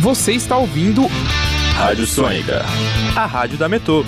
Você 0.00 0.32
está 0.32 0.56
ouvindo 0.56 1.06
Rádio 1.74 2.06
Sônica, 2.06 2.64
a 3.14 3.26
rádio 3.26 3.58
da 3.58 3.68
Metô. 3.68 4.02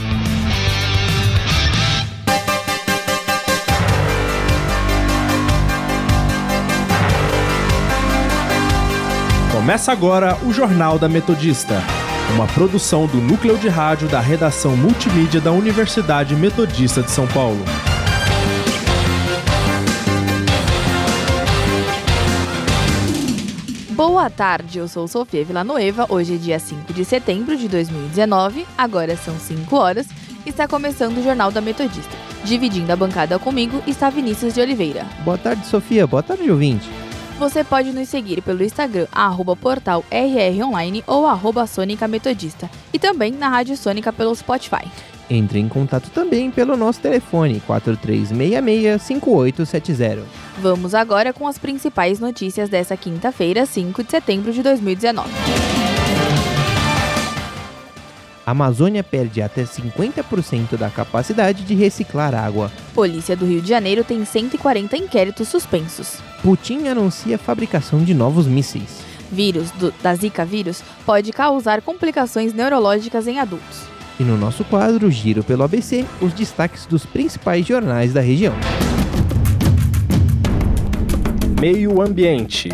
Começa 9.53 9.93
agora 9.93 10.39
o 10.43 10.51
Jornal 10.51 10.99
da 10.99 11.11
Metodista, 11.11 11.83
uma 12.35 12.47
produção 12.47 13.07
do 13.07 13.19
núcleo 13.19 13.59
de 13.59 13.69
rádio 13.69 14.09
da 14.09 14.19
redação 14.19 14.75
multimídia 14.75 15.43
da 15.43 15.53
Universidade 15.53 16.35
Metodista 16.35 17.03
de 17.03 17.11
São 17.11 17.27
Paulo. 17.27 17.63
Boa 24.05 24.29
tarde, 24.29 24.81
eu 24.81 24.89
sou 24.89 25.07
Sofia 25.07 25.45
Villanueva. 25.45 26.07
Hoje 26.09 26.35
é 26.35 26.37
dia 26.37 26.59
5 26.59 26.93
de 26.93 27.05
setembro 27.05 27.57
de 27.57 27.69
2019, 27.69 28.67
agora 28.77 29.17
são 29.17 29.39
5 29.39 29.77
horas. 29.77 30.09
Está 30.45 30.67
começando 30.67 31.19
o 31.19 31.23
Jornal 31.23 31.53
da 31.53 31.61
Metodista. 31.61 32.11
Dividindo 32.43 32.93
a 32.93 32.97
bancada 32.97 33.39
comigo 33.39 33.81
está 33.87 34.11
Vinícius 34.11 34.55
de 34.55 34.61
Oliveira. 34.61 35.07
Boa 35.25 35.39
tarde, 35.39 35.65
Sofia. 35.69 36.05
Boa 36.05 36.21
tarde, 36.21 36.51
ouvinte. 36.51 36.91
Você 37.39 37.63
pode 37.63 37.93
nos 37.93 38.09
seguir 38.09 38.43
pelo 38.43 38.65
Instagram, 38.65 39.07
arroba 39.13 39.55
portal 39.55 40.05
RROnline 40.11 41.05
ou 41.07 41.25
arroba 41.25 41.65
Sônica 41.69 42.09
Metodista. 42.09 42.69
E 42.93 42.99
também 42.99 43.31
na 43.31 43.49
Rádio 43.49 43.77
Sônica 43.77 44.13
pelo 44.13 44.35
Spotify. 44.35 44.85
Entre 45.31 45.59
em 45.59 45.69
contato 45.69 46.11
também 46.11 46.51
pelo 46.51 46.77
nosso 46.77 47.01
telefone 47.01 47.63
4366-5870. 47.69 50.19
Vamos 50.61 50.95
agora 50.95 51.33
com 51.33 51.47
as 51.47 51.57
principais 51.59 52.21
notícias 52.21 52.69
dessa 52.69 52.97
quinta-feira, 52.97 53.65
5 53.65 54.05
de 54.05 54.11
setembro 54.11 54.53
de 54.53 54.63
2019. 54.63 55.31
A 58.45 58.51
Amazônia 58.51 59.05
perde 59.05 59.41
até 59.41 59.63
50% 59.63 60.77
da 60.77 60.91
capacidade 60.91 61.65
de 61.65 61.75
reciclar 61.75 62.35
água. 62.35 62.73
Polícia 62.93 63.37
do 63.37 63.47
Rio 63.47 63.63
de 63.63 63.69
Janeiro 63.69 64.03
tem 64.03 64.25
140 64.25 64.97
inquéritos 64.97 65.49
suspensos. 65.49 66.19
Putin 66.43 66.89
anuncia 66.89 67.37
a 67.37 67.39
fabricação 67.39 68.03
de 68.03 68.13
novos 68.13 68.49
mísseis. 68.49 69.05
Vírus 69.31 69.71
do, 69.71 69.95
da 70.03 70.13
Zika 70.15 70.45
vírus 70.45 70.83
pode 71.07 71.33
causar 71.33 71.81
complicações 71.81 72.53
neurológicas 72.53 73.29
em 73.29 73.39
adultos. 73.39 73.92
E 74.21 74.25
no 74.25 74.37
nosso 74.37 74.65
quadro 74.65 75.11
Giro 75.11 75.43
pelo 75.43 75.63
ABC, 75.63 76.05
os 76.21 76.33
destaques 76.33 76.87
dos 76.87 77.05
principais 77.07 77.67
jornais 77.67 78.13
da 78.13 78.21
região. 78.21 78.55
Meio 81.61 82.01
Ambiente. 82.03 82.69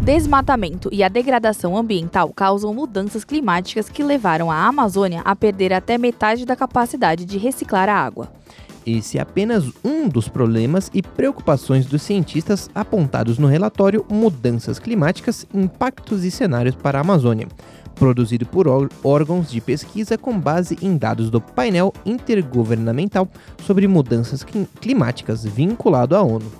Desmatamento 0.00 0.88
e 0.90 1.02
a 1.02 1.08
degradação 1.08 1.76
ambiental 1.76 2.32
causam 2.34 2.72
mudanças 2.72 3.24
climáticas 3.24 3.90
que 3.90 4.02
levaram 4.02 4.50
a 4.50 4.66
Amazônia 4.66 5.20
a 5.22 5.36
perder 5.36 5.70
até 5.70 5.98
metade 5.98 6.46
da 6.46 6.56
capacidade 6.56 7.26
de 7.26 7.36
reciclar 7.36 7.90
a 7.90 7.94
água. 7.94 8.32
Esse 8.86 9.18
é 9.18 9.20
apenas 9.20 9.70
um 9.84 10.08
dos 10.08 10.26
problemas 10.26 10.90
e 10.94 11.02
preocupações 11.02 11.84
dos 11.84 12.00
cientistas 12.00 12.70
apontados 12.74 13.36
no 13.38 13.46
relatório 13.46 14.02
Mudanças 14.10 14.78
Climáticas, 14.78 15.46
Impactos 15.52 16.24
e 16.24 16.30
Cenários 16.30 16.74
para 16.74 16.96
a 16.96 17.02
Amazônia, 17.02 17.46
produzido 17.98 18.46
por 18.46 18.66
órgãos 19.02 19.50
de 19.50 19.60
pesquisa 19.60 20.16
com 20.16 20.38
base 20.38 20.78
em 20.80 20.96
dados 20.96 21.30
do 21.30 21.40
painel 21.40 21.92
intergovernamental 22.06 23.28
sobre 23.66 23.86
mudanças 23.88 24.44
climáticas 24.80 25.44
vinculado 25.44 26.16
à 26.16 26.22
ONU. 26.22 26.50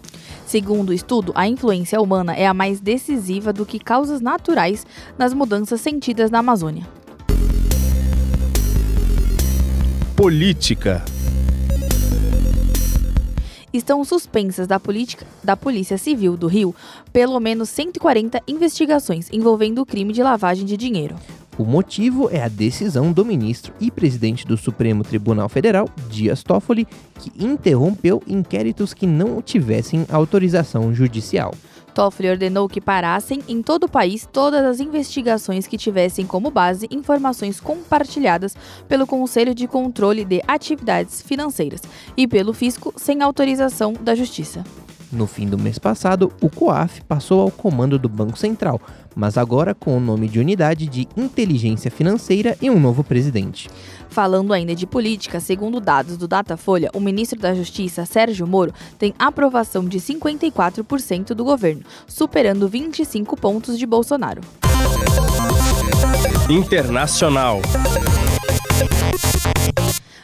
Segundo 0.47 0.91
o 0.91 0.95
estudo, 0.95 1.33
a 1.35 1.47
influência 1.47 2.01
humana 2.01 2.35
é 2.35 2.47
a 2.47 2.55
mais 2.55 2.81
decisiva 2.81 3.53
do 3.53 3.67
que 3.67 3.79
causas 3.79 4.21
naturais 4.21 4.87
nas 5.19 5.35
mudanças 5.35 5.81
sentidas 5.81 6.31
na 6.31 6.39
Amazônia. 6.39 6.87
Política 10.17 11.05
estão 13.79 14.05
suspensas 14.05 14.67
da, 14.67 14.79
política, 14.79 15.27
da 15.43 15.57
Polícia 15.57 15.97
Civil 15.97 16.37
do 16.37 16.47
Rio 16.47 16.75
pelo 17.13 17.41
menos 17.41 17.69
140 17.71 18.43
investigações 18.47 19.29
envolvendo 19.33 19.81
o 19.81 19.87
crime 19.87 20.13
de 20.13 20.23
lavagem 20.23 20.65
de 20.65 20.77
dinheiro. 20.77 21.17
O 21.59 21.65
motivo 21.65 22.29
é 22.31 22.41
a 22.41 22.49
decisão 22.49 23.11
do 23.11 23.25
ministro 23.25 23.73
e 23.81 23.91
presidente 23.91 24.47
do 24.47 24.57
Supremo 24.57 25.03
Tribunal 25.03 25.49
Federal, 25.49 25.91
Dias 26.09 26.45
Toffoli, 26.45 26.87
que 27.19 27.33
interrompeu 27.37 28.23
inquéritos 28.29 28.95
que 28.95 29.09
não 29.09 29.43
tivessem 29.43 30.07
autorização 30.09 30.95
judicial. 30.95 31.53
Toffoli 31.99 32.31
ordenou 32.31 32.69
que 32.69 32.81
parassem 32.81 33.43
em 33.49 33.61
todo 33.61 33.85
o 33.85 33.89
país 33.89 34.25
todas 34.33 34.65
as 34.65 34.79
investigações 34.79 35.67
que 35.67 35.77
tivessem 35.77 36.25
como 36.25 36.49
base 36.49 36.87
informações 36.93 37.59
compartilhadas 37.59 38.55
pelo 38.87 39.05
Conselho 39.05 39.53
de 39.53 39.67
Controle 39.67 40.25
de 40.25 40.41
Atividades 40.47 41.21
Financeiras 41.21 41.83
e 42.17 42.29
pelo 42.29 42.55
Fisco 42.55 42.95
sem 42.97 43.21
autorização 43.21 43.95
da 43.95 44.15
Justiça. 44.15 44.63
No 45.11 45.27
fim 45.27 45.47
do 45.47 45.57
mês 45.57 45.79
passado, 45.79 46.31
o 46.41 46.51
COAF 46.51 47.03
passou 47.05 47.41
ao 47.41 47.51
comando 47.51 47.99
do 47.99 48.11
Banco 48.11 48.39
Central, 48.39 48.79
mas 49.17 49.39
agora 49.39 49.75
com 49.75 49.97
o 49.97 50.01
nome 50.01 50.29
de 50.29 50.39
Unidade 50.39 50.87
de 50.87 51.09
Inteligência 51.17 51.91
Financeira 51.91 52.57
e 52.61 52.69
um 52.69 52.79
novo 52.79 53.03
presidente. 53.03 53.71
Falando 54.11 54.53
ainda 54.53 54.75
de 54.75 54.87
política, 54.87 55.41
segundo 55.41 55.81
dados 55.81 56.19
do 56.19 56.29
Datafolha, 56.29 56.91
o 56.95 57.01
ministro 57.01 57.39
da 57.39 57.55
Justiça, 57.55 58.05
Sérgio 58.05 58.47
Moro, 58.47 58.73
tem 58.99 59.15
aprovação 59.19 59.85
de 59.87 59.99
54% 59.99 61.29
do 61.29 61.45
governo, 61.45 61.83
superando 62.07 62.69
25 62.69 63.35
pontos 63.35 63.79
de 63.79 63.87
Bolsonaro. 63.87 64.43
Internacional. 66.51 67.63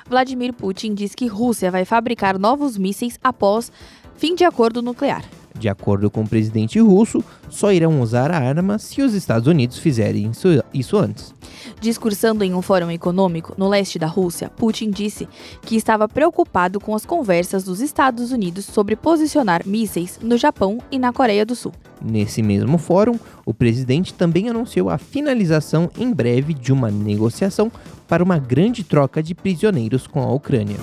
Vladimir 0.07 0.53
Putin 0.53 0.95
diz 0.95 1.15
que 1.15 1.27
Rússia 1.27 1.71
vai 1.71 1.85
fabricar 1.85 2.39
novos 2.39 2.77
mísseis 2.77 3.19
após 3.23 3.73
fim 4.17 4.35
de 4.35 4.45
acordo 4.45 4.83
nuclear. 4.83 5.25
De 5.57 5.69
acordo 5.69 6.11
com 6.11 6.23
o 6.23 6.29
presidente 6.29 6.81
russo, 6.81 7.23
só 7.49 7.73
irão 7.73 8.01
usar 8.01 8.33
a 8.33 8.39
arma 8.39 8.77
se 8.77 9.01
os 9.03 9.15
Estados 9.15 9.47
Unidos 9.47 9.79
fizerem 9.79 10.33
isso, 10.73 10.99
antes. 10.99 11.33
Discursando 11.81 12.43
em 12.43 12.53
um 12.53 12.61
fórum 12.61 12.91
econômico 12.91 13.55
no 13.57 13.69
leste 13.69 13.97
da 13.97 14.09
Rússia, 14.09 14.51
Putin 14.51 14.91
disse 14.91 15.29
que 15.63 15.77
estava 15.77 16.09
preocupado 16.09 16.81
com 16.81 16.93
as 16.93 17.07
conversas 17.07 17.63
dos 17.63 17.81
Estados 17.81 18.33
Unidos 18.33 18.65
sobre 18.65 18.97
posicionar 18.97 19.63
mísseis 19.65 20.19
no 20.21 20.37
Japão 20.37 20.79
e 20.91 20.99
na 20.99 21.13
Coreia 21.13 21.47
do 21.47 21.55
Sul. 21.55 21.73
Nesse 22.05 22.43
mesmo 22.43 22.77
fórum, 22.77 23.19
o 23.47 23.55
presidente 23.55 24.13
também 24.13 24.49
anunciou 24.49 24.91
a 24.91 24.99
finalização 24.99 25.89
em 25.97 26.13
breve 26.13 26.53
de 26.53 26.73
uma 26.73 26.91
negociação 26.91 27.71
para 28.09 28.25
uma 28.25 28.39
grande 28.39 28.83
troca 28.83 29.23
de 29.23 29.37
prisioneiros 29.37 30.09
com 30.09 30.21
a 30.21 30.33
Ucrânia. 30.33 30.79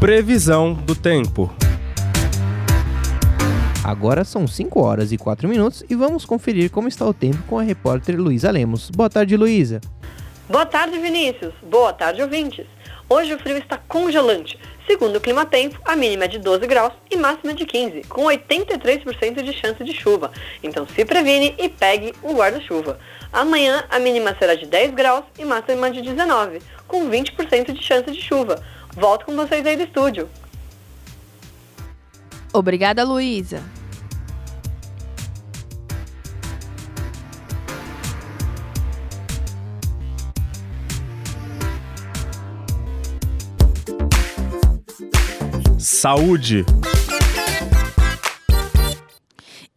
Previsão 0.00 0.72
do 0.72 0.94
tempo. 0.94 1.54
Agora 3.84 4.24
são 4.24 4.46
5 4.46 4.80
horas 4.80 5.12
e 5.12 5.18
4 5.18 5.46
minutos 5.46 5.84
e 5.90 5.94
vamos 5.94 6.24
conferir 6.24 6.70
como 6.70 6.88
está 6.88 7.04
o 7.04 7.12
tempo 7.12 7.42
com 7.46 7.58
a 7.58 7.62
repórter 7.62 8.18
Luísa 8.18 8.50
Lemos. 8.50 8.88
Boa 8.88 9.10
tarde, 9.10 9.36
Luísa. 9.36 9.78
Boa 10.48 10.64
tarde, 10.64 10.98
Vinícius. 10.98 11.52
Boa 11.62 11.92
tarde, 11.92 12.22
ouvintes. 12.22 12.66
Hoje 13.10 13.34
o 13.34 13.38
frio 13.38 13.58
está 13.58 13.76
congelante. 13.76 14.58
Segundo 14.86 15.16
o 15.16 15.20
Clima 15.20 15.44
Tempo, 15.44 15.78
a 15.84 15.94
mínima 15.94 16.24
é 16.24 16.28
de 16.28 16.38
12 16.38 16.66
graus 16.66 16.94
e 17.10 17.16
máxima 17.16 17.52
de 17.52 17.66
15, 17.66 18.04
com 18.04 18.24
83% 18.24 19.42
de 19.42 19.52
chance 19.52 19.84
de 19.84 19.92
chuva. 19.92 20.32
Então 20.62 20.86
se 20.86 21.04
previne 21.04 21.54
e 21.58 21.68
pegue 21.68 22.14
o 22.22 22.32
guarda-chuva. 22.32 22.98
Amanhã 23.30 23.84
a 23.90 23.98
mínima 23.98 24.34
será 24.38 24.54
de 24.54 24.64
10 24.64 24.94
graus 24.94 25.24
e 25.38 25.44
máxima 25.44 25.90
de 25.90 26.00
19, 26.00 26.62
com 26.88 27.10
20% 27.10 27.72
de 27.72 27.82
chance 27.82 28.10
de 28.10 28.20
chuva. 28.22 28.62
Volto 29.00 29.24
com 29.24 29.34
vocês 29.34 29.64
aí 29.64 29.78
do 29.78 29.84
estúdio. 29.84 30.28
Obrigada, 32.52 33.02
Luísa. 33.02 33.62
Saúde. 45.78 46.66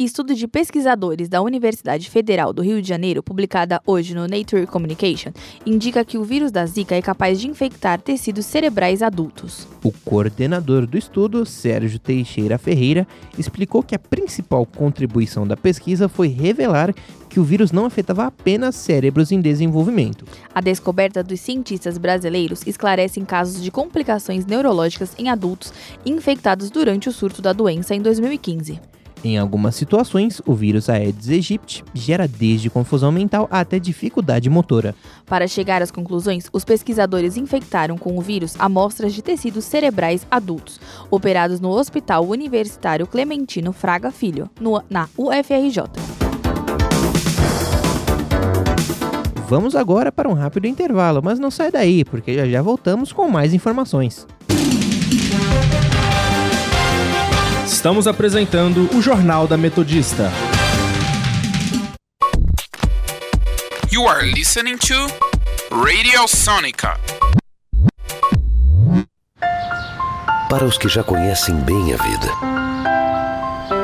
Estudo 0.03 0.35
de 0.35 0.49
pesquisadores 0.49 1.29
da 1.29 1.41
Universidade 1.41 2.09
Federal 2.09 2.51
do 2.51 2.61
Rio 2.61 2.81
de 2.81 2.89
Janeiro, 2.89 3.23
publicada 3.23 3.81
hoje 3.87 4.13
no 4.13 4.27
Nature 4.27 4.67
Communication, 4.67 5.31
indica 5.65 6.03
que 6.03 6.17
o 6.17 6.25
vírus 6.25 6.51
da 6.51 6.65
Zika 6.65 6.93
é 6.93 7.01
capaz 7.01 7.39
de 7.39 7.47
infectar 7.47 8.01
tecidos 8.01 8.45
cerebrais 8.45 9.01
adultos. 9.01 9.65
O 9.81 9.93
coordenador 10.03 10.85
do 10.85 10.97
estudo, 10.97 11.45
Sérgio 11.45 11.99
Teixeira 11.99 12.57
Ferreira, 12.57 13.07
explicou 13.39 13.81
que 13.81 13.95
a 13.95 13.99
principal 13.99 14.65
contribuição 14.65 15.47
da 15.47 15.55
pesquisa 15.55 16.09
foi 16.09 16.27
revelar 16.27 16.93
que 17.29 17.39
o 17.39 17.43
vírus 17.45 17.71
não 17.71 17.85
afetava 17.85 18.25
apenas 18.25 18.75
cérebros 18.75 19.31
em 19.31 19.39
desenvolvimento. 19.39 20.25
A 20.53 20.59
descoberta 20.59 21.23
dos 21.23 21.39
cientistas 21.39 21.97
brasileiros 21.97 22.67
esclarece 22.67 23.21
casos 23.21 23.63
de 23.63 23.71
complicações 23.71 24.45
neurológicas 24.45 25.15
em 25.17 25.29
adultos 25.29 25.71
infectados 26.05 26.69
durante 26.69 27.07
o 27.07 27.11
surto 27.13 27.41
da 27.41 27.53
doença 27.53 27.95
em 27.95 28.01
2015. 28.01 28.81
Em 29.23 29.37
algumas 29.37 29.73
situações, 29.75 30.41
o 30.45 30.53
vírus 30.53 30.89
Aedes 30.89 31.29
aegypti 31.29 31.81
gera 31.93 32.27
desde 32.27 32.69
confusão 32.69 33.09
mental 33.09 33.47
até 33.49 33.79
dificuldade 33.79 34.49
motora. 34.49 34.93
Para 35.25 35.47
chegar 35.47 35.81
às 35.81 35.89
conclusões, 35.89 36.49
os 36.51 36.65
pesquisadores 36.65 37.37
infectaram 37.37 37.97
com 37.97 38.17
o 38.17 38.21
vírus 38.21 38.53
amostras 38.59 39.13
de 39.13 39.21
tecidos 39.21 39.63
cerebrais 39.63 40.27
adultos, 40.29 40.77
operados 41.09 41.61
no 41.61 41.69
Hospital 41.69 42.27
Universitário 42.27 43.07
Clementino 43.07 43.71
Fraga 43.71 44.11
Filho, 44.11 44.49
no, 44.59 44.83
na 44.89 45.07
UFRJ. 45.17 45.83
Vamos 49.47 49.73
agora 49.73 50.11
para 50.11 50.27
um 50.27 50.33
rápido 50.33 50.67
intervalo, 50.67 51.21
mas 51.23 51.39
não 51.39 51.49
sai 51.49 51.71
daí, 51.71 52.03
porque 52.03 52.33
já 52.33 52.45
já 52.45 52.61
voltamos 52.61 53.13
com 53.13 53.29
mais 53.29 53.53
informações. 53.53 54.27
Estamos 57.83 58.07
apresentando 58.07 58.89
o 58.95 59.01
Jornal 59.01 59.45
da 59.45 59.57
Metodista. 59.57 60.31
You 63.91 64.07
are 64.07 64.25
listening 64.25 64.77
to 64.77 64.95
Radio 65.69 66.25
Sonica. 66.25 66.97
Para 70.49 70.63
os 70.63 70.77
que 70.77 70.87
já 70.87 71.03
conhecem 71.03 71.55
bem 71.55 71.93
a 71.93 71.97
vida, 71.97 72.31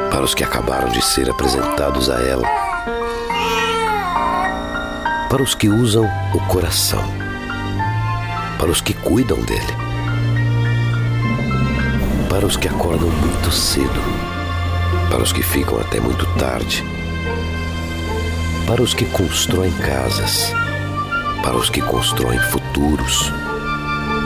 para 0.09 0.23
os 0.23 0.33
que 0.33 0.45
acabaram 0.45 0.87
de 0.87 1.01
ser 1.01 1.29
apresentados 1.29 2.09
a 2.09 2.21
ela, 2.21 2.47
para 5.29 5.43
os 5.43 5.53
que 5.53 5.67
usam 5.67 6.09
o 6.33 6.39
coração, 6.47 7.03
para 8.57 8.71
os 8.71 8.79
que 8.79 8.93
cuidam 8.93 9.41
dele, 9.41 9.73
para 12.29 12.45
os 12.45 12.55
que 12.55 12.67
acordam 12.67 13.09
muito 13.09 13.51
cedo, 13.51 14.01
para 15.09 15.21
os 15.21 15.33
que 15.33 15.41
ficam 15.41 15.79
até 15.79 15.99
muito 15.99 16.25
tarde, 16.37 16.85
para 18.67 18.81
os 18.83 18.93
que 18.93 19.03
constroem 19.05 19.71
casas, 19.71 20.53
para 21.41 21.57
os 21.57 21.69
que 21.71 21.81
constroem 21.81 22.39
futuros, 22.39 23.33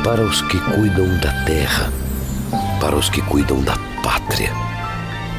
para 0.04 0.22
os 0.22 0.42
que 0.42 0.60
cuidam 0.76 1.08
da 1.20 1.32
terra, 1.46 1.92
para 2.82 2.96
os 2.96 3.10
que 3.10 3.22
cuidam 3.22 3.62
da 3.62 3.78
pátria, 4.04 4.52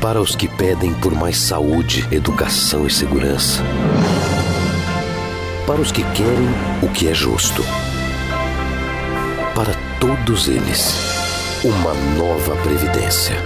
para 0.01 0.21
os 0.21 0.35
que 0.35 0.49
pedem 0.49 0.95
por 0.95 1.15
mais 1.15 1.37
saúde, 1.37 2.09
educação 2.11 2.87
e 2.87 2.91
segurança, 2.91 3.63
para 5.67 5.81
os 5.81 5.93
que 5.93 6.03
querem 6.13 6.49
o 6.83 6.89
que 6.89 7.09
é 7.09 7.15
justo. 7.15 7.63
Para 9.55 9.75
todos 10.01 10.49
eles, 10.49 11.24
uma 11.65 11.95
nova 12.19 12.55
previdência. 12.57 13.37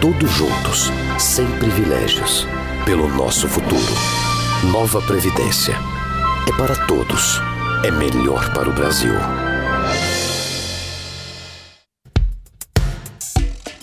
Todos 0.00 0.30
juntos, 0.30 0.92
sem 1.18 1.44
privilégios, 1.58 2.46
pelo 2.84 3.08
nosso 3.08 3.48
futuro. 3.48 3.82
Nova 4.70 5.02
Previdência. 5.02 5.74
É 6.48 6.56
para 6.56 6.86
todos. 6.86 7.40
É 7.84 7.90
melhor 7.90 8.52
para 8.54 8.70
o 8.70 8.72
Brasil. 8.72 9.12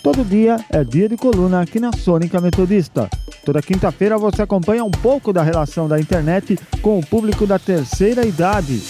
Todo 0.01 0.24
dia 0.24 0.56
é 0.69 0.81
dia 0.86 1.10
de 1.10 1.18
coluna 1.18 1.62
aqui 1.62 1.77
na 1.77 1.92
Sônica 1.92 2.39
Metodista. 2.39 3.10
Toda 3.44 3.62
quinta-feira 3.62 4.18
você 4.18 4.42
acompanha 4.42 4.86
um 4.86 4.92
pouco 4.92 5.33
da 5.33 5.44
relação 5.44 5.89
da 5.89 6.00
internet 6.00 6.57
com 6.81 6.98
o 6.98 7.06
público 7.06 7.45
da 7.45 7.60
terceira 7.60 8.25
idade. 8.25 8.81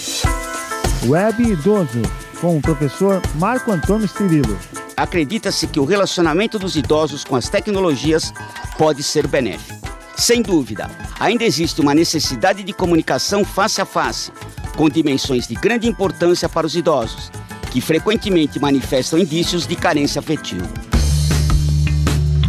Web 1.08 1.42
Idoso, 1.42 2.02
com 2.40 2.56
o 2.56 2.60
professor 2.60 3.22
Marco 3.36 3.70
Antônio 3.70 4.08
Cirilo. 4.08 4.58
Acredita-se 4.96 5.66
que 5.66 5.80
o 5.80 5.84
relacionamento 5.84 6.58
dos 6.58 6.76
idosos 6.76 7.24
com 7.24 7.36
as 7.36 7.48
tecnologias 7.48 8.32
pode 8.78 9.02
ser 9.02 9.26
benéfico. 9.26 9.76
Sem 10.16 10.42
dúvida, 10.42 10.90
ainda 11.20 11.44
existe 11.44 11.80
uma 11.80 11.94
necessidade 11.94 12.62
de 12.62 12.72
comunicação 12.72 13.44
face 13.44 13.80
a 13.80 13.84
face, 13.84 14.32
com 14.76 14.88
dimensões 14.88 15.46
de 15.46 15.54
grande 15.54 15.86
importância 15.88 16.48
para 16.48 16.66
os 16.66 16.74
idosos, 16.74 17.30
que 17.70 17.80
frequentemente 17.80 18.58
manifestam 18.58 19.18
indícios 19.18 19.66
de 19.66 19.76
carência 19.76 20.18
afetiva. 20.18 20.66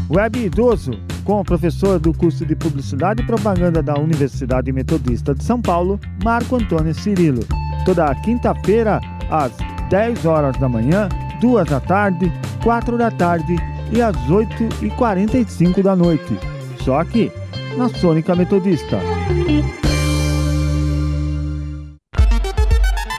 Web 0.09 0.39
Idoso, 0.39 0.91
com 1.25 1.41
o 1.41 1.43
professor 1.43 1.99
do 1.99 2.13
curso 2.13 2.45
de 2.45 2.55
Publicidade 2.55 3.21
e 3.21 3.25
Propaganda 3.25 3.83
da 3.83 3.99
Universidade 3.99 4.71
Metodista 4.71 5.35
de 5.35 5.43
São 5.43 5.61
Paulo, 5.61 5.99
Marco 6.23 6.55
Antônio 6.55 6.95
Cirilo. 6.95 7.45
Toda 7.83 8.15
quinta-feira, 8.15 9.01
às 9.29 9.51
10 9.89 10.25
horas 10.25 10.57
da 10.57 10.67
manhã, 10.67 11.09
2 11.39 11.69
da 11.69 11.79
tarde, 11.79 12.31
4 12.63 12.97
da 12.97 13.09
tarde 13.09 13.55
e 13.91 14.01
às 14.01 14.15
8h45 14.27 15.81
da 15.81 15.95
noite. 15.95 16.37
Só 16.83 16.99
aqui, 16.99 17.31
na 17.77 17.89
Sônica 17.89 18.35
Metodista. 18.35 18.99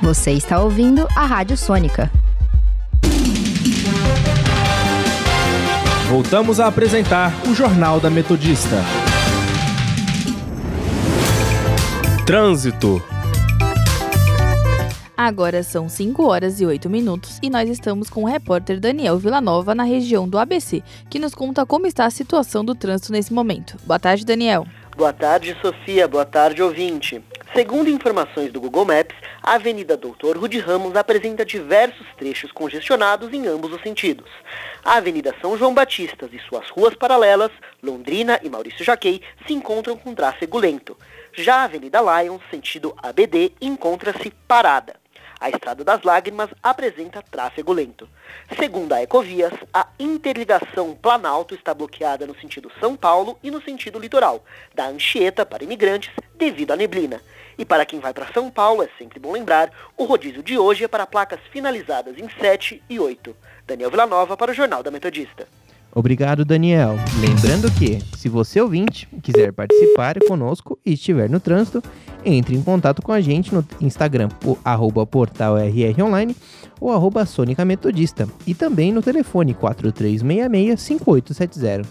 Você 0.02 0.32
está 0.32 0.60
ouvindo 0.60 1.06
a 1.16 1.26
Rádio 1.26 1.56
Sônica. 1.56 2.10
Voltamos 6.08 6.58
a 6.60 6.66
apresentar 6.66 7.32
o 7.46 7.54
Jornal 7.54 8.00
da 8.00 8.08
Metodista. 8.08 8.76
Trânsito. 12.24 13.02
Agora 15.20 15.64
são 15.64 15.88
5 15.88 16.24
horas 16.24 16.60
e 16.60 16.64
8 16.64 16.88
minutos 16.88 17.40
e 17.42 17.50
nós 17.50 17.68
estamos 17.68 18.08
com 18.08 18.22
o 18.22 18.26
repórter 18.28 18.78
Daniel 18.78 19.18
Villanova 19.18 19.74
na 19.74 19.82
região 19.82 20.28
do 20.28 20.38
ABC, 20.38 20.80
que 21.10 21.18
nos 21.18 21.34
conta 21.34 21.66
como 21.66 21.88
está 21.88 22.04
a 22.04 22.10
situação 22.10 22.64
do 22.64 22.72
trânsito 22.72 23.10
nesse 23.10 23.32
momento. 23.32 23.76
Boa 23.82 23.98
tarde, 23.98 24.24
Daniel. 24.24 24.64
Boa 24.96 25.12
tarde, 25.12 25.58
Sofia. 25.60 26.06
Boa 26.06 26.24
tarde, 26.24 26.62
ouvinte. 26.62 27.20
Segundo 27.52 27.90
informações 27.90 28.52
do 28.52 28.60
Google 28.60 28.84
Maps, 28.84 29.16
a 29.42 29.54
Avenida 29.54 29.96
Doutor 29.96 30.38
Rude 30.38 30.60
Ramos 30.60 30.94
apresenta 30.94 31.44
diversos 31.44 32.06
trechos 32.16 32.52
congestionados 32.52 33.32
em 33.32 33.48
ambos 33.48 33.72
os 33.72 33.82
sentidos. 33.82 34.30
A 34.84 34.98
Avenida 34.98 35.34
São 35.40 35.58
João 35.58 35.74
Batista 35.74 36.28
e 36.30 36.38
suas 36.48 36.70
ruas 36.70 36.94
paralelas, 36.94 37.50
Londrina 37.82 38.38
e 38.40 38.48
Maurício 38.48 38.84
Jaquei, 38.84 39.20
se 39.48 39.52
encontram 39.52 39.96
com 39.96 40.14
tráfego 40.14 40.58
lento. 40.58 40.96
Já 41.32 41.56
a 41.56 41.64
Avenida 41.64 41.98
Lions, 42.00 42.40
sentido 42.52 42.94
ABD, 43.02 43.52
encontra-se 43.60 44.30
parada. 44.46 44.94
A 45.40 45.48
Estrada 45.48 45.84
das 45.84 46.02
Lágrimas 46.02 46.50
apresenta 46.62 47.22
tráfego 47.22 47.72
lento. 47.72 48.08
Segundo 48.58 48.92
a 48.92 49.02
Ecovias, 49.02 49.52
a 49.72 49.86
interligação 49.98 50.96
Planalto 50.96 51.54
está 51.54 51.72
bloqueada 51.72 52.26
no 52.26 52.38
sentido 52.40 52.72
São 52.80 52.96
Paulo 52.96 53.38
e 53.42 53.50
no 53.50 53.62
sentido 53.62 53.98
litoral, 53.98 54.44
da 54.74 54.88
Anchieta 54.88 55.46
para 55.46 55.62
imigrantes 55.62 56.10
devido 56.36 56.72
à 56.72 56.76
neblina. 56.76 57.20
E 57.56 57.64
para 57.64 57.86
quem 57.86 58.00
vai 58.00 58.12
para 58.12 58.32
São 58.32 58.50
Paulo, 58.50 58.82
é 58.82 58.88
sempre 58.98 59.20
bom 59.20 59.32
lembrar, 59.32 59.70
o 59.96 60.04
rodízio 60.04 60.42
de 60.42 60.58
hoje 60.58 60.84
é 60.84 60.88
para 60.88 61.06
placas 61.06 61.40
finalizadas 61.52 62.18
em 62.18 62.28
7 62.28 62.82
e 62.88 62.98
8. 62.98 63.36
Daniel 63.66 63.90
Villanova 63.90 64.36
para 64.36 64.50
o 64.50 64.54
Jornal 64.54 64.82
da 64.82 64.90
Metodista. 64.90 65.46
Obrigado, 65.98 66.44
Daniel. 66.44 66.94
Lembrando 67.20 67.68
que, 67.72 67.98
se 68.16 68.28
você 68.28 68.60
ouvinte 68.60 69.08
quiser 69.20 69.52
participar 69.52 70.16
conosco 70.28 70.78
e 70.86 70.92
estiver 70.92 71.28
no 71.28 71.40
trânsito, 71.40 71.82
entre 72.24 72.54
em 72.54 72.62
contato 72.62 73.02
com 73.02 73.10
a 73.10 73.20
gente 73.20 73.52
no 73.52 73.66
Instagram, 73.80 74.28
arroba 74.64 75.04
portal 75.04 75.58
RR 75.58 76.04
Online 76.04 76.36
ou 76.80 76.92
arroba 76.92 77.26
Sônica 77.26 77.64
Metodista 77.64 78.28
e 78.46 78.54
também 78.54 78.92
no 78.92 79.02
telefone 79.02 79.54
4366-5870. 79.54 81.84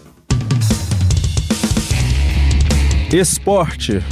Esporte. 3.12 4.02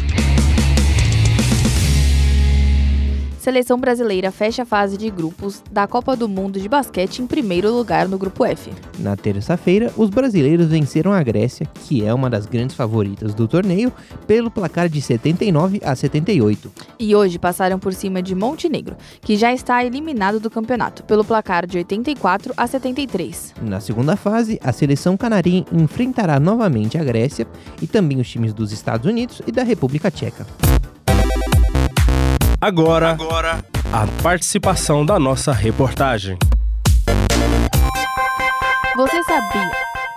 Seleção 3.46 3.78
brasileira 3.78 4.32
fecha 4.32 4.62
a 4.62 4.66
fase 4.66 4.96
de 4.96 5.08
grupos 5.08 5.62
da 5.70 5.86
Copa 5.86 6.16
do 6.16 6.28
Mundo 6.28 6.58
de 6.58 6.68
Basquete 6.68 7.20
em 7.20 7.28
primeiro 7.28 7.72
lugar 7.72 8.08
no 8.08 8.18
grupo 8.18 8.44
F. 8.44 8.72
Na 8.98 9.14
terça-feira, 9.14 9.92
os 9.96 10.10
brasileiros 10.10 10.66
venceram 10.66 11.12
a 11.12 11.22
Grécia, 11.22 11.64
que 11.84 12.04
é 12.04 12.12
uma 12.12 12.28
das 12.28 12.44
grandes 12.44 12.74
favoritas 12.74 13.34
do 13.34 13.46
torneio, 13.46 13.92
pelo 14.26 14.50
placar 14.50 14.88
de 14.88 15.00
79 15.00 15.80
a 15.84 15.94
78. 15.94 16.72
E 16.98 17.14
hoje 17.14 17.38
passaram 17.38 17.78
por 17.78 17.94
cima 17.94 18.20
de 18.20 18.34
Montenegro, 18.34 18.96
que 19.20 19.36
já 19.36 19.54
está 19.54 19.84
eliminado 19.84 20.40
do 20.40 20.50
campeonato, 20.50 21.04
pelo 21.04 21.24
placar 21.24 21.68
de 21.68 21.78
84 21.78 22.52
a 22.56 22.66
73. 22.66 23.54
Na 23.62 23.78
segunda 23.78 24.16
fase, 24.16 24.58
a 24.60 24.72
seleção 24.72 25.16
canarinha 25.16 25.64
enfrentará 25.72 26.40
novamente 26.40 26.98
a 26.98 27.04
Grécia 27.04 27.46
e 27.80 27.86
também 27.86 28.18
os 28.18 28.28
times 28.28 28.52
dos 28.52 28.72
Estados 28.72 29.06
Unidos 29.06 29.40
e 29.46 29.52
da 29.52 29.62
República 29.62 30.10
Tcheca. 30.10 30.44
Agora, 32.66 33.10
Agora, 33.10 33.64
a 33.92 34.22
participação 34.24 35.06
da 35.06 35.20
nossa 35.20 35.52
reportagem. 35.52 36.36
Você 38.96 39.22
sabia 39.22 39.70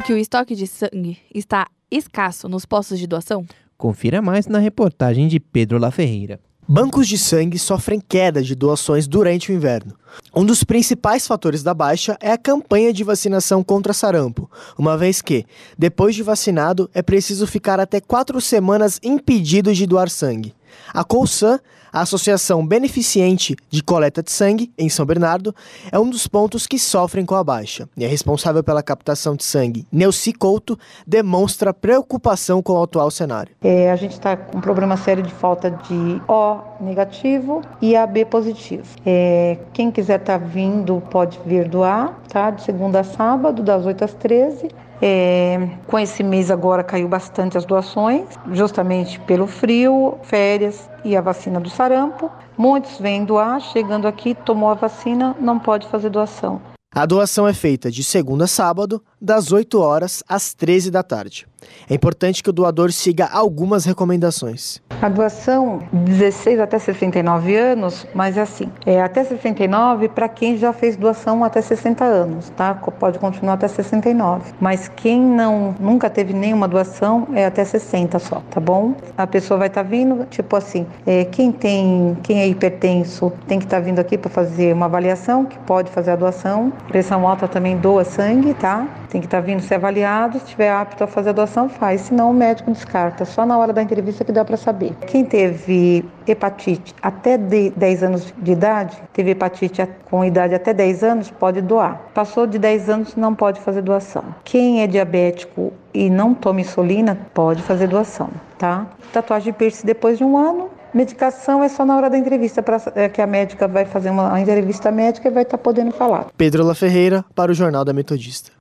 que 0.04 0.14
o 0.14 0.18
estoque 0.18 0.56
de 0.56 0.66
sangue 0.66 1.20
está 1.32 1.68
escasso 1.92 2.50
nos 2.50 2.66
postos 2.66 2.98
de 2.98 3.06
doação? 3.06 3.46
Confira 3.78 4.20
mais 4.20 4.48
na 4.48 4.58
reportagem 4.58 5.28
de 5.28 5.40
Pedro 5.40 5.78
La 5.78 5.92
Ferreira. 5.92 6.40
Bancos 6.68 7.08
de 7.08 7.20
sangue 7.20 7.60
sofrem 7.60 8.02
queda 8.02 8.42
de 8.42 8.56
doações 8.56 9.08
durante 9.08 9.52
o 9.52 9.56
inverno. 9.56 9.94
Um 10.36 10.44
dos 10.44 10.64
principais 10.64 11.28
fatores 11.28 11.62
da 11.62 11.76
baixa 11.76 12.18
é 12.20 12.32
a 12.32 12.38
campanha 12.38 12.92
de 12.92 13.04
vacinação 13.04 13.64
contra 13.64 13.94
sarampo, 13.94 14.50
uma 14.76 14.98
vez 14.98 15.22
que, 15.22 15.46
depois 15.78 16.16
de 16.16 16.24
vacinado, 16.24 16.90
é 16.96 17.04
preciso 17.04 17.46
ficar 17.46 17.80
até 17.80 18.02
quatro 18.02 18.42
semanas 18.42 19.00
impedido 19.04 19.72
de 19.72 19.86
doar 19.86 20.10
sangue. 20.10 20.56
A 20.92 21.04
Colsan, 21.04 21.60
a 21.92 22.02
Associação 22.02 22.66
Beneficente 22.66 23.56
de 23.70 23.84
Coleta 23.84 24.22
de 24.22 24.32
Sangue, 24.32 24.72
em 24.78 24.90
São 24.90 25.06
Bernardo, 25.06 25.54
é 25.92 26.00
um 26.00 26.10
dos 26.10 26.28
pontos 26.28 26.68
que 26.68 26.78
sofrem 26.78 27.26
com 27.26 27.36
a 27.36 27.44
baixa. 27.44 27.88
E 27.98 28.06
a 28.06 28.08
responsável 28.08 28.64
pela 28.64 28.84
captação 28.84 29.36
de 29.36 29.44
sangue, 29.44 29.86
Neuci 29.92 30.34
Couto, 30.34 30.78
demonstra 31.06 31.74
preocupação 31.74 32.62
com 32.62 32.74
o 32.74 32.84
atual 32.84 33.12
cenário. 33.12 33.54
É, 33.62 33.92
a 33.92 33.96
gente 33.96 34.14
está 34.14 34.38
com 34.38 34.58
um 34.58 34.62
problema 34.62 34.98
sério 34.98 35.24
de 35.24 35.32
falta 35.32 35.72
de 35.72 36.22
O 36.28 36.60
negativo 36.80 37.62
e 37.82 37.96
AB 37.96 38.26
positivo. 38.26 38.84
É, 39.06 39.58
quem 39.74 39.92
quiser 39.92 40.20
estar 40.20 40.40
tá 40.40 40.46
vindo 40.46 41.02
pode 41.10 41.40
vir 41.46 41.68
doar, 41.68 42.20
tá? 42.30 42.52
De 42.52 42.64
segunda 42.64 43.02
a 43.02 43.04
sábado, 43.04 43.64
das 43.64 43.86
8 43.86 44.04
às 44.04 44.14
13 44.14 44.70
é, 45.02 45.70
com 45.88 45.98
esse 45.98 46.24
mês 46.24 46.52
agora 46.52 46.84
caiu 46.84 47.08
bastante 47.08 47.58
as 47.58 47.66
doações, 47.66 48.26
justamente 48.52 49.20
pelo 49.22 49.48
frio, 49.48 50.18
férias 50.24 50.90
e 51.04 51.16
a 51.16 51.22
vacina 51.22 51.60
do 51.60 51.70
sarampo. 51.70 52.30
Muitos 52.58 52.98
vêm 53.00 53.24
doar, 53.24 53.62
chegando 53.62 54.08
aqui, 54.08 54.36
tomou 54.36 54.70
a 54.70 54.74
vacina, 54.74 55.36
não 55.40 55.58
pode 55.58 55.88
fazer 55.88 56.10
doação. 56.10 56.62
A 56.94 57.06
doação 57.06 57.48
é 57.48 57.54
feita 57.54 57.90
de 57.92 58.04
segunda 58.04 58.46
a 58.46 58.48
sábado, 58.48 59.02
das 59.22 59.52
8 59.52 59.80
horas 59.80 60.24
às 60.28 60.54
13 60.54 60.92
da 60.92 61.04
tarde. 61.04 61.48
É 61.90 61.94
importante 61.94 62.42
que 62.44 62.50
o 62.50 62.54
doador 62.54 62.92
siga 62.92 63.26
algumas 63.26 63.86
recomendações. 63.86 64.82
A 65.02 65.08
doação 65.08 65.82
16 65.94 66.60
até 66.60 66.78
69 66.78 67.56
anos, 67.56 68.06
mas 68.14 68.38
é 68.38 68.42
assim, 68.42 68.70
é 68.86 69.02
até 69.02 69.24
69 69.24 70.10
para 70.10 70.28
quem 70.28 70.58
já 70.58 70.74
fez 70.74 70.98
doação 70.98 71.44
até 71.44 71.62
60 71.62 72.04
anos, 72.04 72.50
tá? 72.50 72.74
Pode 72.74 73.18
continuar 73.18 73.54
até 73.54 73.68
69. 73.68 74.54
Mas 74.60 74.90
quem 74.90 75.22
não 75.22 75.74
nunca 75.80 76.10
teve 76.10 76.34
nenhuma 76.34 76.68
doação 76.68 77.28
é 77.34 77.46
até 77.46 77.64
60 77.64 78.20
só, 78.20 78.42
tá 78.50 78.60
bom? 78.60 78.94
A 79.18 79.26
pessoa 79.26 79.58
vai 79.58 79.68
estar 79.68 79.84
tá 79.84 79.90
vindo, 79.90 80.26
tipo 80.26 80.56
assim, 80.56 80.86
é, 81.06 81.26
quem 81.26 81.52
tem, 81.52 82.18
quem 82.24 82.42
é 82.42 82.48
hipertenso 82.48 83.32
tem 83.48 83.58
que 83.58 83.66
estar 83.66 83.78
tá 83.78 83.84
vindo 83.84 84.00
aqui 84.00 84.18
para 84.18 84.30
fazer 84.30 84.74
uma 84.74 84.86
avaliação, 84.86 85.46
que 85.46 85.58
pode 85.60 85.90
fazer 85.92 86.12
a 86.12 86.16
doação. 86.16 86.72
Pressão 86.90 87.28
alta 87.28 87.48
também 87.48 87.78
doa 87.78 88.04
sangue, 88.04 88.54
tá? 88.54 88.86
Tem 89.10 89.20
que 89.20 89.28
estar 89.28 89.42
tá 89.42 89.46
vindo 89.46 89.62
ser 89.62 89.76
avaliado, 89.76 90.38
se 90.38 90.46
estiver 90.46 90.72
apto 90.72 91.04
a 91.04 91.08
fazer 91.08 91.30
a 91.30 91.34
doação, 91.34 91.68
faz, 91.68 92.02
senão 92.02 92.30
o 92.30 92.34
médico 92.34 92.72
descarta. 92.72 93.26
Só 93.26 93.46
na 93.46 93.58
hora 93.58 93.74
da 93.74 93.82
entrevista 93.82 94.24
que 94.24 94.32
dá 94.32 94.46
para 94.46 94.56
saber. 94.56 94.94
Quem 95.08 95.26
teve 95.26 96.06
hepatite 96.28 96.94
até 97.02 97.38
10 97.38 98.04
anos 98.04 98.34
de 98.38 98.52
idade, 98.52 98.98
teve 99.12 99.32
hepatite 99.32 99.88
com 100.10 100.24
idade 100.24 100.54
até 100.54 100.74
10 100.74 101.04
anos, 101.04 101.32
pode 101.32 101.62
doar. 101.62 102.02
Passou 102.14 102.46
de 102.46 102.60
10 102.60 102.90
anos, 102.90 103.16
não 103.16 103.34
pode 103.34 103.60
fazer 103.62 103.82
doação. 103.82 104.24
Quem 104.44 104.82
é 104.82 104.88
diabético 104.88 105.74
e 105.94 106.10
não 106.10 106.34
toma 106.36 106.62
insulina, 106.62 107.18
pode 107.34 107.64
fazer 107.64 107.88
doação, 107.88 108.30
tá? 108.58 108.86
Tatuagem 109.12 109.52
de 109.52 109.58
piercing 109.58 109.88
depois 109.88 110.18
de 110.18 110.24
um 110.24 110.38
ano, 110.38 110.70
Medicação 110.94 111.64
é 111.64 111.70
só 111.70 111.86
na 111.86 111.96
hora 111.96 112.10
da 112.10 112.18
entrevista, 112.18 112.64
pra, 112.64 112.82
é, 112.96 113.08
que 113.08 113.22
a 113.22 113.28
médica 113.28 113.68
vai 113.68 113.86
fazer 113.86 114.10
uma, 114.10 114.30
uma 114.30 114.42
entrevista 114.42 114.92
médica 114.92 115.28
e 115.28 115.32
vai 115.32 115.44
estar 115.44 115.58
tá 115.58 115.64
podendo 115.64 115.92
falar. 115.92 116.28
Pedro 116.36 116.64
La 116.64 116.74
Ferreira, 116.74 117.24
para 117.36 117.52
o 117.52 117.54
Jornal 117.54 117.86
da 117.86 117.94
Metodista. 117.94 118.59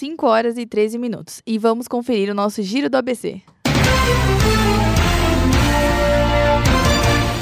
5 0.00 0.26
horas 0.26 0.56
e 0.56 0.64
13 0.64 0.96
minutos. 0.96 1.42
E 1.46 1.58
vamos 1.58 1.86
conferir 1.86 2.30
o 2.30 2.34
nosso 2.34 2.62
giro 2.62 2.88
do 2.88 2.96
ABC. 2.96 3.42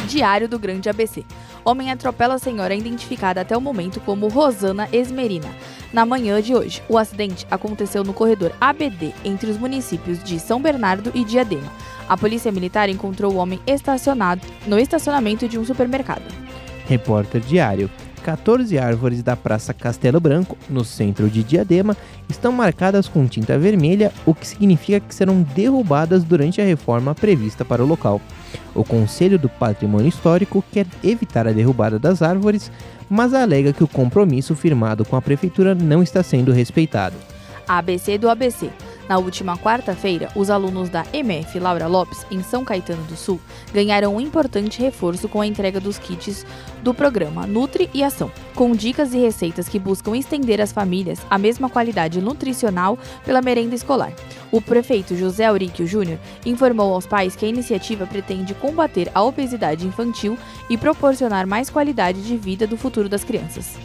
Diário 0.08 0.48
do 0.48 0.58
Grande 0.58 0.88
ABC. 0.88 1.24
Homem 1.64 1.92
atropela 1.92 2.34
a 2.34 2.38
senhora 2.40 2.74
identificada 2.74 3.42
até 3.42 3.56
o 3.56 3.60
momento 3.60 4.00
como 4.00 4.26
Rosana 4.26 4.88
Esmerina. 4.92 5.48
Na 5.92 6.04
manhã 6.04 6.42
de 6.42 6.52
hoje, 6.52 6.82
o 6.88 6.98
acidente 6.98 7.46
aconteceu 7.48 8.02
no 8.02 8.12
corredor 8.12 8.52
ABD 8.60 9.14
entre 9.24 9.48
os 9.52 9.56
municípios 9.56 10.20
de 10.24 10.40
São 10.40 10.60
Bernardo 10.60 11.12
e 11.14 11.22
Diadema. 11.22 11.72
A 12.08 12.16
polícia 12.16 12.50
militar 12.50 12.88
encontrou 12.88 13.34
o 13.34 13.36
homem 13.36 13.60
estacionado 13.68 14.44
no 14.66 14.80
estacionamento 14.80 15.46
de 15.46 15.60
um 15.60 15.64
supermercado. 15.64 16.24
Repórter 16.88 17.40
Diário. 17.40 17.88
14 18.28 18.78
árvores 18.78 19.22
da 19.22 19.34
Praça 19.34 19.72
Castelo 19.72 20.20
Branco, 20.20 20.54
no 20.68 20.84
centro 20.84 21.30
de 21.30 21.42
Diadema, 21.42 21.96
estão 22.28 22.52
marcadas 22.52 23.08
com 23.08 23.26
tinta 23.26 23.58
vermelha, 23.58 24.12
o 24.26 24.34
que 24.34 24.46
significa 24.46 25.00
que 25.00 25.14
serão 25.14 25.40
derrubadas 25.40 26.24
durante 26.24 26.60
a 26.60 26.64
reforma 26.64 27.14
prevista 27.14 27.64
para 27.64 27.82
o 27.82 27.86
local. 27.86 28.20
O 28.74 28.84
Conselho 28.84 29.38
do 29.38 29.48
Patrimônio 29.48 30.10
Histórico 30.10 30.62
quer 30.70 30.86
evitar 31.02 31.48
a 31.48 31.52
derrubada 31.52 31.98
das 31.98 32.20
árvores, 32.20 32.70
mas 33.08 33.32
alega 33.32 33.72
que 33.72 33.82
o 33.82 33.88
compromisso 33.88 34.54
firmado 34.54 35.06
com 35.06 35.16
a 35.16 35.22
prefeitura 35.22 35.74
não 35.74 36.02
está 36.02 36.22
sendo 36.22 36.52
respeitado. 36.52 37.16
ABC 37.66 38.18
do 38.18 38.28
ABC. 38.28 38.68
Na 39.08 39.16
última 39.16 39.56
quarta-feira, 39.56 40.28
os 40.34 40.50
alunos 40.50 40.90
da 40.90 41.04
MF 41.14 41.58
Laura 41.58 41.86
Lopes, 41.86 42.26
em 42.30 42.42
São 42.42 42.62
Caetano 42.62 43.02
do 43.04 43.16
Sul, 43.16 43.40
ganharam 43.72 44.14
um 44.14 44.20
importante 44.20 44.82
reforço 44.82 45.28
com 45.28 45.40
a 45.40 45.46
entrega 45.46 45.80
dos 45.80 45.98
kits 45.98 46.44
do 46.82 46.92
programa 46.92 47.46
Nutri 47.46 47.88
e 47.94 48.04
Ação, 48.04 48.30
com 48.54 48.72
dicas 48.72 49.14
e 49.14 49.18
receitas 49.18 49.66
que 49.66 49.78
buscam 49.78 50.14
estender 50.14 50.60
às 50.60 50.72
famílias 50.72 51.20
a 51.30 51.38
mesma 51.38 51.70
qualidade 51.70 52.20
nutricional 52.20 52.98
pela 53.24 53.40
merenda 53.40 53.74
escolar. 53.74 54.12
O 54.52 54.60
prefeito 54.60 55.16
José 55.16 55.46
Auríquio 55.46 55.86
Júnior 55.86 56.18
informou 56.44 56.92
aos 56.92 57.06
pais 57.06 57.34
que 57.34 57.46
a 57.46 57.48
iniciativa 57.48 58.06
pretende 58.06 58.52
combater 58.54 59.10
a 59.14 59.22
obesidade 59.22 59.86
infantil 59.86 60.36
e 60.68 60.76
proporcionar 60.76 61.46
mais 61.46 61.70
qualidade 61.70 62.22
de 62.22 62.36
vida 62.36 62.66
do 62.66 62.76
futuro 62.76 63.08
das 63.08 63.24
crianças. 63.24 63.78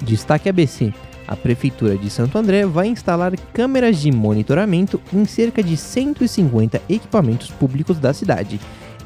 Destaque 0.00 0.48
ABC. 0.48 0.92
A 1.28 1.36
Prefeitura 1.36 1.98
de 1.98 2.08
Santo 2.08 2.38
André 2.38 2.64
vai 2.64 2.86
instalar 2.86 3.36
câmeras 3.52 3.98
de 3.98 4.10
monitoramento 4.10 4.98
em 5.12 5.26
cerca 5.26 5.62
de 5.62 5.76
150 5.76 6.80
equipamentos 6.88 7.50
públicos 7.50 7.98
da 7.98 8.14
cidade, 8.14 8.58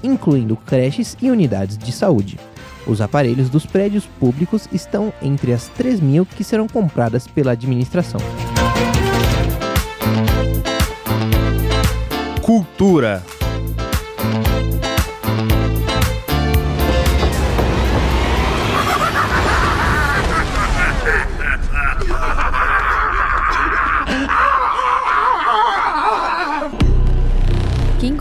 incluindo 0.05 0.57
creches 0.57 1.17
e 1.21 1.29
unidades 1.29 1.77
de 1.77 1.91
saúde. 1.91 2.39
Os 2.87 3.01
aparelhos 3.01 3.51
dos 3.51 3.67
prédios 3.67 4.07
públicos 4.07 4.69
estão 4.73 5.13
entre 5.21 5.53
as 5.53 5.67
3 5.69 5.99
mil 5.99 6.25
que 6.25 6.45
serão 6.45 6.69
compradas 6.69 7.27
pela 7.27 7.53
administração. 7.53 8.21
Cultura 12.41 13.21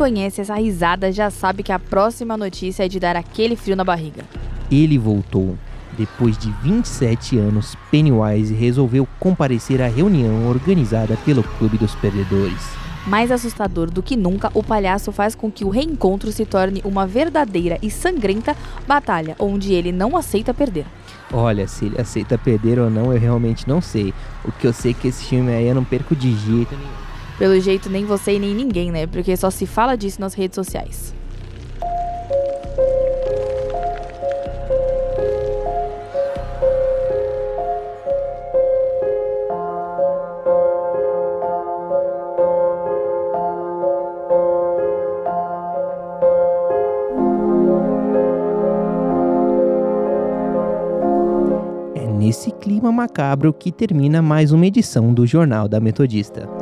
conhece 0.02 0.42
essa 0.42 0.56
risada 0.56 1.12
já 1.12 1.30
sabe 1.30 1.62
que 1.62 1.72
a 1.72 1.78
próxima 1.78 2.36
notícia 2.36 2.84
é 2.84 2.88
de 2.88 3.00
dar 3.00 3.16
aquele 3.16 3.56
frio 3.56 3.76
na 3.76 3.84
barriga. 3.84 4.24
Ele 4.72 4.98
voltou. 4.98 5.56
Depois 5.96 6.36
de 6.40 6.52
27 6.64 7.38
anos, 7.38 7.76
Pennywise 7.92 8.52
resolveu 8.52 9.08
comparecer 9.20 9.80
à 9.80 9.88
reunião 9.88 10.48
organizada 10.48 11.16
pelo 11.18 11.44
Clube 11.44 11.78
dos 11.78 11.94
Perdedores. 11.94 12.60
Mais 13.06 13.30
assustador 13.30 13.92
do 13.92 14.02
que 14.02 14.16
nunca, 14.16 14.50
o 14.56 14.64
palhaço 14.64 15.12
faz 15.12 15.36
com 15.36 15.52
que 15.52 15.64
o 15.64 15.70
reencontro 15.70 16.32
se 16.32 16.48
torne 16.48 16.82
uma 16.84 17.06
verdadeira 17.06 17.78
e 17.80 17.92
sangrenta 17.92 18.58
batalha, 18.88 19.36
onde 19.38 19.72
ele 19.72 19.92
não 19.92 20.18
aceita 20.18 20.52
perder. 20.52 20.88
Olha, 21.32 21.68
se 21.68 21.86
ele 21.86 22.02
aceita 22.02 22.40
perder 22.40 22.80
ou 22.80 22.90
não, 22.90 23.14
eu 23.14 23.20
realmente 23.20 23.68
não 23.68 23.80
sei. 23.80 24.16
O 24.44 24.52
que 24.52 24.66
eu 24.66 24.74
sei 24.74 24.92
é 24.92 24.94
que 24.96 25.08
esse 25.10 25.26
filme 25.26 25.52
aí 25.52 25.68
eu 25.68 25.76
não 25.76 25.84
perco 25.84 26.16
de 26.16 26.36
jeito 26.36 26.76
nenhum. 26.76 27.01
Pelo 27.42 27.60
jeito, 27.60 27.90
nem 27.90 28.06
você 28.06 28.34
e 28.34 28.40
nem 28.40 28.54
ninguém, 28.54 28.92
né? 28.92 29.08
Porque 29.08 29.36
só 29.36 29.50
se 29.50 29.66
fala 29.66 29.98
disso 29.98 30.22
nas 30.22 30.36
redes 30.36 30.54
sociais. 30.54 31.12
É 51.96 52.06
nesse 52.06 52.52
clima 52.52 52.92
macabro 52.92 53.52
que 53.52 53.72
termina 53.72 54.22
mais 54.22 54.52
uma 54.52 54.68
edição 54.68 55.12
do 55.12 55.26
Jornal 55.26 55.68
da 55.68 55.80
Metodista. 55.80 56.61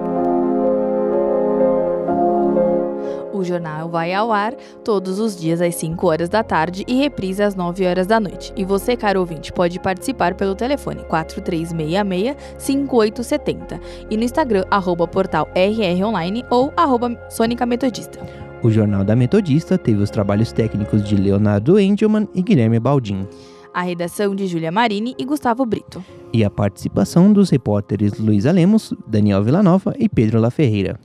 O 3.40 3.44
jornal 3.44 3.88
vai 3.88 4.14
ao 4.14 4.34
ar 4.34 4.54
todos 4.84 5.18
os 5.18 5.34
dias 5.34 5.62
às 5.62 5.74
5 5.76 6.06
horas 6.06 6.28
da 6.28 6.44
tarde 6.44 6.84
e 6.86 6.96
reprisa 6.96 7.46
às 7.46 7.56
9 7.56 7.88
horas 7.88 8.06
da 8.06 8.20
noite. 8.20 8.52
E 8.54 8.66
você, 8.66 8.98
caro 8.98 9.22
ouvinte, 9.22 9.54
pode 9.54 9.80
participar 9.80 10.34
pelo 10.34 10.56
telefone 10.56 11.06
4366-5870 11.06 13.80
e 14.12 14.18
no 14.18 14.24
Instagram, 14.24 14.66
arroba 14.70 15.08
portal 15.08 15.48
RR 15.56 16.04
Online 16.04 16.44
ou 16.50 16.74
arroba 16.76 17.18
Sônica 17.30 17.66
Metodista. 17.66 18.20
O 18.62 18.70
Jornal 18.70 19.06
da 19.06 19.16
Metodista 19.16 19.78
teve 19.78 20.04
os 20.04 20.10
trabalhos 20.10 20.52
técnicos 20.52 21.02
de 21.02 21.16
Leonardo 21.16 21.80
Engelman 21.80 22.28
e 22.36 22.42
Guilherme 22.42 22.78
Baldin. 22.78 23.26
A 23.74 23.84
redação 23.84 24.36
de 24.36 24.48
Júlia 24.48 24.70
Marini 24.70 25.16
e 25.18 25.24
Gustavo 25.24 25.66
Brito. 25.66 26.04
E 26.34 26.44
a 26.44 26.50
participação 26.50 27.32
dos 27.32 27.50
repórteres 27.50 28.20
Luísa 28.20 28.52
Lemos, 28.52 28.94
Daniel 29.08 29.42
Villanova 29.42 29.94
e 29.98 30.10
Pedro 30.10 30.42
La 30.42 30.52
Ferreira. 30.52 31.00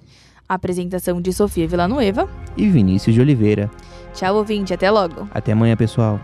A 0.49 0.55
apresentação 0.55 1.21
de 1.21 1.33
Sofia 1.33 1.67
Villanueva 1.67 2.29
e 2.57 2.69
Vinícius 2.69 3.15
de 3.15 3.21
Oliveira. 3.21 3.71
Tchau, 4.13 4.37
ouvinte. 4.37 4.75
Até 4.75 4.91
logo. 4.91 5.29
Até 5.33 5.53
amanhã, 5.53 5.77
pessoal. 5.77 6.21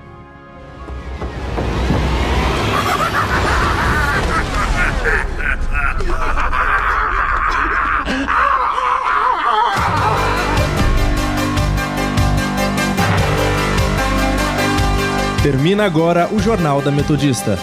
Termina 15.43 15.85
agora 15.85 16.29
o 16.31 16.39
Jornal 16.39 16.83
da 16.83 16.91
Metodista. 16.91 17.59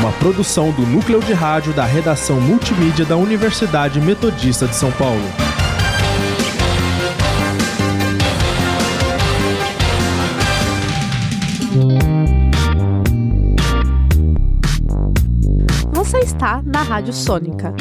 Uma 0.00 0.10
produção 0.12 0.72
do 0.72 0.82
núcleo 0.82 1.20
de 1.20 1.34
rádio 1.34 1.74
da 1.74 1.84
redação 1.84 2.40
multimídia 2.40 3.04
da 3.04 3.16
Universidade 3.16 4.00
Metodista 4.00 4.66
de 4.66 4.74
São 4.74 4.90
Paulo. 4.92 5.43
Rádio 16.88 17.12
Sônica. 17.12 17.74